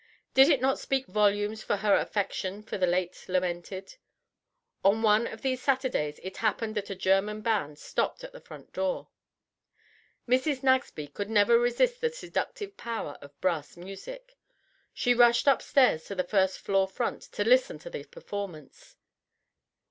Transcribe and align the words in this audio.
Did 0.33 0.49
it 0.49 0.61
not 0.61 0.79
speak 0.79 1.05
volumes 1.05 1.61
for 1.61 1.75
her 1.77 1.93
affection 1.93 2.63
for 2.63 2.75
the 2.75 2.87
late 2.87 3.23
lamented? 3.27 3.97
On 4.83 5.03
one 5.03 5.27
of 5.27 5.43
these 5.43 5.61
Saturdays 5.61 6.19
it 6.23 6.37
happened 6.37 6.73
that 6.73 6.89
a 6.89 6.95
German 6.95 7.41
band 7.41 7.77
stopped 7.77 8.23
at 8.23 8.31
the 8.31 8.41
front 8.41 8.73
door. 8.73 9.09
Mrs. 10.27 10.63
Nagsby 10.63 11.07
could 11.13 11.29
never 11.29 11.59
resist 11.59 12.01
the 12.01 12.09
seductive 12.09 12.75
power 12.77 13.19
of 13.21 13.39
brass 13.41 13.77
music. 13.77 14.35
She 14.91 15.13
rushed 15.13 15.45
upstairs 15.45 16.03
to 16.05 16.15
the 16.15 16.23
first 16.23 16.57
floor 16.57 16.87
front 16.87 17.21
to 17.33 17.43
listen 17.43 17.77
to 17.77 17.91
the 17.91 18.03
performance. 18.03 18.95